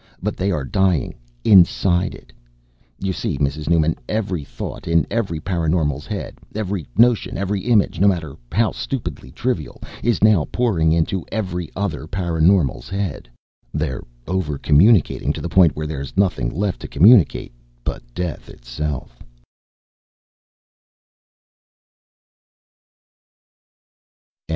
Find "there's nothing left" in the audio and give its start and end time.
15.85-16.79